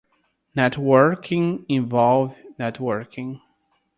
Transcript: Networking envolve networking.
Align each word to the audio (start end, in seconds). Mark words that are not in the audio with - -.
Networking 0.57 1.63
envolve 1.69 2.35
networking. 2.59 3.39